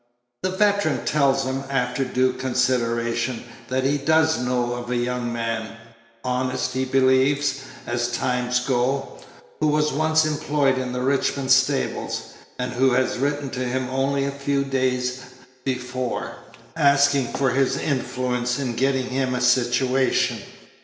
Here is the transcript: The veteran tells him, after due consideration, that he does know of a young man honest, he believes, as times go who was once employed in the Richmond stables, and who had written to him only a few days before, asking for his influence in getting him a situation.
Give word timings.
The 0.41 0.49
veteran 0.49 1.05
tells 1.05 1.43
him, 1.45 1.63
after 1.69 2.03
due 2.03 2.33
consideration, 2.33 3.43
that 3.67 3.83
he 3.83 3.99
does 3.99 4.39
know 4.39 4.73
of 4.73 4.89
a 4.89 4.95
young 4.97 5.31
man 5.31 5.77
honest, 6.23 6.73
he 6.73 6.85
believes, 6.85 7.61
as 7.85 8.11
times 8.11 8.61
go 8.61 9.19
who 9.59 9.67
was 9.67 9.93
once 9.93 10.25
employed 10.25 10.79
in 10.79 10.91
the 10.91 11.01
Richmond 11.03 11.51
stables, 11.51 12.23
and 12.57 12.71
who 12.73 12.89
had 12.89 13.15
written 13.17 13.51
to 13.51 13.59
him 13.63 13.89
only 13.91 14.25
a 14.25 14.31
few 14.31 14.63
days 14.63 15.19
before, 15.63 16.31
asking 16.75 17.27
for 17.33 17.51
his 17.51 17.77
influence 17.77 18.57
in 18.57 18.75
getting 18.75 19.05
him 19.05 19.35
a 19.35 19.39
situation. 19.39 20.41